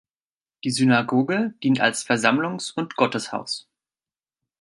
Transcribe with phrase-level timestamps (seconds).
[0.63, 3.67] Die Synagoge dient als Versammlungs- und Gotteshaus.